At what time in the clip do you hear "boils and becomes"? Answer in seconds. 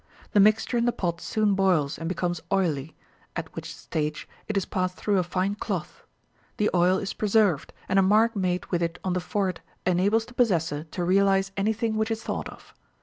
1.53-2.41